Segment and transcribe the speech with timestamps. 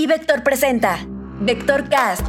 [0.00, 1.06] Y Vector presenta
[1.42, 2.22] Vector Cast,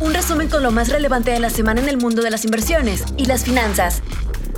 [0.00, 3.04] un resumen con lo más relevante de la semana en el mundo de las inversiones
[3.16, 4.02] y las finanzas,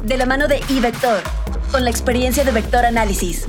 [0.02, 1.22] de la mano de iVector,
[1.70, 3.46] con la experiencia de Vector Análisis.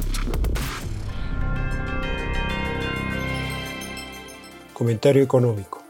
[4.75, 5.81] Comentario económico.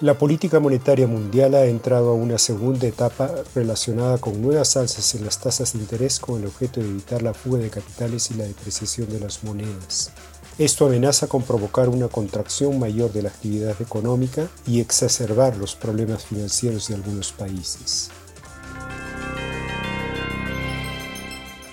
[0.00, 5.24] La política monetaria mundial ha entrado a una segunda etapa relacionada con nuevas alzas en
[5.24, 8.46] las tasas de interés con el objeto de evitar la fuga de capitales y la
[8.46, 10.10] depreciación de las monedas.
[10.58, 16.24] Esto amenaza con provocar una contracción mayor de la actividad económica y exacerbar los problemas
[16.24, 18.10] financieros de algunos países.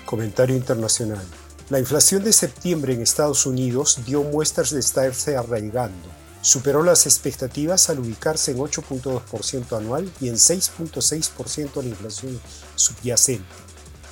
[0.04, 1.26] Comentario internacional.
[1.68, 6.16] La inflación de septiembre en Estados Unidos dio muestras de estarse arraigando
[6.46, 12.40] superó las expectativas al ubicarse en 8.2% anual y en 6.6% la inflación
[12.76, 13.44] subyacente.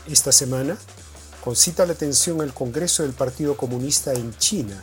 [0.08, 0.76] Esta semana
[1.44, 4.82] concita la atención el Congreso del Partido Comunista en China,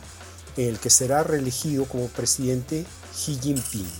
[0.56, 3.90] en el que será reelegido como presidente Xi Jinping.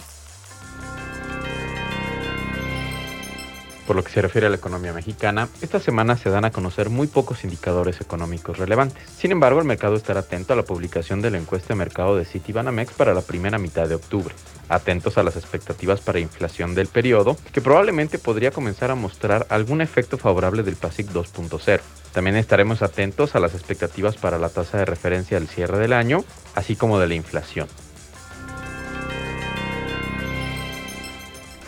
[3.84, 6.88] Por lo que se refiere a la economía mexicana, esta semana se dan a conocer
[6.88, 9.02] muy pocos indicadores económicos relevantes.
[9.18, 12.24] Sin embargo, el mercado estará atento a la publicación de la encuesta de mercado de
[12.24, 14.36] Citibanamex para la primera mitad de octubre.
[14.68, 19.80] Atentos a las expectativas para inflación del periodo, que probablemente podría comenzar a mostrar algún
[19.80, 21.80] efecto favorable del PASIC 2.0.
[22.12, 26.24] También estaremos atentos a las expectativas para la tasa de referencia al cierre del año,
[26.54, 27.68] así como de la inflación.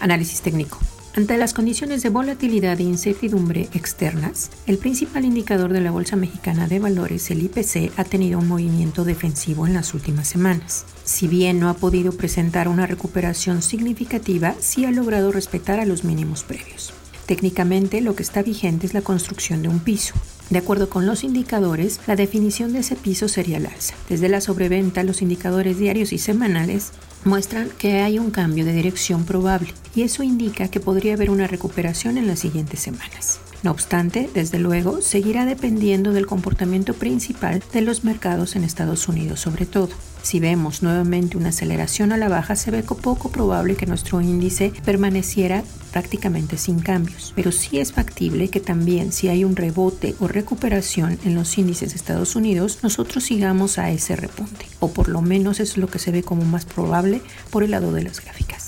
[0.01, 0.79] Análisis técnico.
[1.17, 6.67] Ante las condiciones de volatilidad e incertidumbre externas, el principal indicador de la Bolsa Mexicana
[6.67, 10.85] de Valores, el IPC, ha tenido un movimiento defensivo en las últimas semanas.
[11.05, 16.03] Si bien no ha podido presentar una recuperación significativa, sí ha logrado respetar a los
[16.03, 16.93] mínimos previos.
[17.27, 20.15] Técnicamente, lo que está vigente es la construcción de un piso.
[20.51, 23.95] De acuerdo con los indicadores, la definición de ese piso sería el alza.
[24.09, 26.93] Desde la sobreventa, los indicadores diarios y semanales
[27.25, 31.47] muestran que hay un cambio de dirección probable y eso indica que podría haber una
[31.47, 33.41] recuperación en las siguientes semanas.
[33.65, 39.41] No obstante, desde luego, seguirá dependiendo del comportamiento principal de los mercados en Estados Unidos
[39.41, 39.89] sobre todo.
[40.23, 44.71] Si vemos nuevamente una aceleración a la baja, se ve poco probable que nuestro índice
[44.85, 50.29] permaneciera prácticamente sin cambios, pero sí es factible que también si hay un rebote o
[50.29, 55.23] recuperación en los índices de Estados Unidos, nosotros sigamos a ese repunte, o por lo
[55.23, 58.64] menos es lo que se ve como más probable por el lado de las gráficas.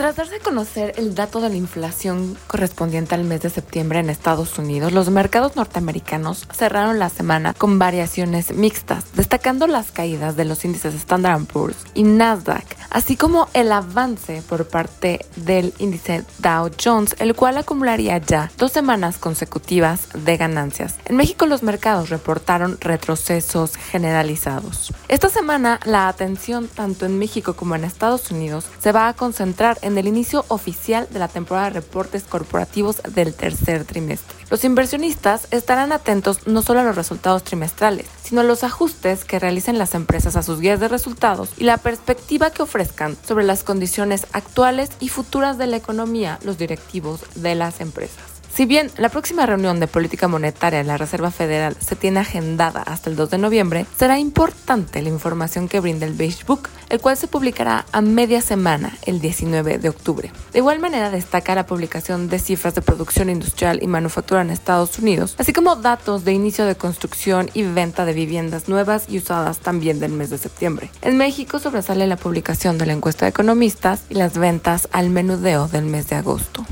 [0.00, 4.08] Tras darse a conocer el dato de la inflación correspondiente al mes de septiembre en
[4.08, 10.46] Estados Unidos, los mercados norteamericanos cerraron la semana con variaciones mixtas, destacando las caídas de
[10.46, 16.70] los índices Standard Poor's y Nasdaq, así como el avance por parte del índice Dow
[16.82, 20.94] Jones, el cual acumularía ya dos semanas consecutivas de ganancias.
[21.04, 24.94] En México los mercados reportaron retrocesos generalizados.
[25.08, 29.76] Esta semana la atención tanto en México como en Estados Unidos se va a concentrar
[29.82, 34.36] en en el inicio oficial de la temporada de reportes corporativos del tercer trimestre.
[34.50, 39.38] Los inversionistas estarán atentos no solo a los resultados trimestrales, sino a los ajustes que
[39.38, 43.62] realicen las empresas a sus guías de resultados y la perspectiva que ofrezcan sobre las
[43.62, 48.39] condiciones actuales y futuras de la economía los directivos de las empresas.
[48.52, 52.82] Si bien la próxima reunión de política monetaria en la Reserva Federal se tiene agendada
[52.82, 57.00] hasta el 2 de noviembre, será importante la información que brinda el Beige Book, el
[57.00, 60.32] cual se publicará a media semana, el 19 de octubre.
[60.52, 64.98] De igual manera destaca la publicación de cifras de producción industrial y manufactura en Estados
[64.98, 69.60] Unidos, así como datos de inicio de construcción y venta de viviendas nuevas y usadas
[69.60, 70.90] también del mes de septiembre.
[71.02, 75.68] En México sobresale la publicación de la encuesta de economistas y las ventas al menudeo
[75.68, 76.66] del mes de agosto.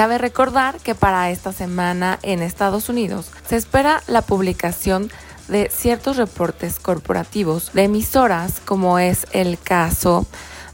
[0.00, 5.10] Cabe recordar que para esta semana en Estados Unidos se espera la publicación
[5.48, 10.24] de ciertos reportes corporativos de emisoras, como es el caso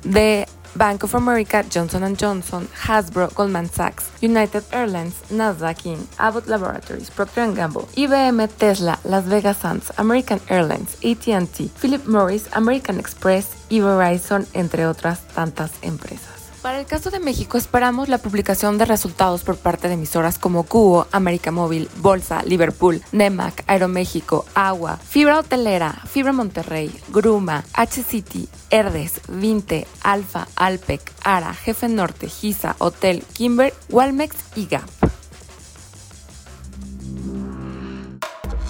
[0.05, 7.11] de Bank of America, Johnson Johnson, Hasbro, Goldman Sachs, United Airlines, Nasdaq Inc., Abbott Laboratories,
[7.11, 13.81] Procter Gamble, IBM, Tesla, Las Vegas Sands, American Airlines, AT&T, Philip Morris, American Express y
[13.81, 16.46] Verizon, entre otras tantas empresas.
[16.63, 20.65] Para el caso de México esperamos la publicación de resultados por parte de emisoras como
[20.65, 29.21] Cubo, América Móvil, Bolsa, Liverpool, Nemac, Aeroméxico, Agua, Fibra Hotelera, Fibra Monterrey, Gruma, H-City, Herdes,
[29.29, 34.91] Vinte, Alfa, Alpec, Ara, Jefe Norte, Giza, Hotel, Kimber, Walmex y Gap.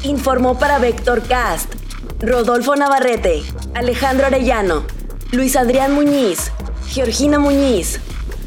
[0.03, 1.73] Informó para Vector Cast
[2.21, 3.43] Rodolfo Navarrete,
[3.75, 4.85] Alejandro Arellano,
[5.33, 6.51] Luis Adrián Muñiz,
[6.89, 8.01] Georgina Muñiz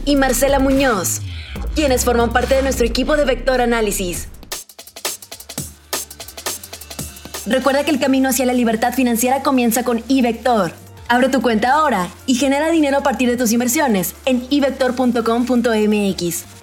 [0.06, 1.22] y Marcela Muñoz,
[1.76, 4.28] quienes forman parte de nuestro equipo de Vector Análisis.
[7.46, 10.72] Recuerda que el camino hacia la libertad financiera comienza con iVector.
[11.08, 16.59] Abre tu cuenta ahora y genera dinero a partir de tus inversiones en ivector.com.mx.